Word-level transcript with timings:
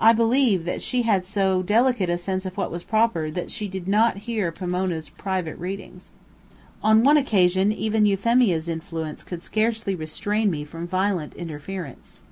I 0.00 0.12
believe 0.12 0.64
that 0.64 0.82
she 0.82 1.02
had 1.02 1.24
so 1.24 1.62
delicate 1.62 2.10
a 2.10 2.18
sense 2.18 2.44
of 2.44 2.56
what 2.56 2.72
was 2.72 2.82
proper, 2.82 3.30
that 3.30 3.52
she 3.52 3.68
did 3.68 3.86
not 3.86 4.16
hear 4.26 4.50
Pomona's 4.50 5.08
private 5.08 5.56
readings. 5.56 6.10
On 6.82 7.04
one 7.04 7.16
occasion, 7.16 7.70
even 7.70 8.04
Euphemia's 8.04 8.68
influence 8.68 9.22
could 9.22 9.40
scarcely 9.40 9.94
restrain 9.94 10.50
me 10.50 10.64
from 10.64 10.88
violent 10.88 11.32
interference. 11.36 12.22